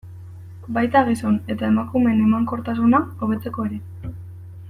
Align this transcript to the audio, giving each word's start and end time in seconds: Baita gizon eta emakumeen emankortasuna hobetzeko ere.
Baita 0.77 1.01
gizon 1.09 1.35
eta 1.55 1.67
emakumeen 1.73 2.25
emankortasuna 2.29 3.03
hobetzeko 3.27 3.69
ere. 3.71 3.81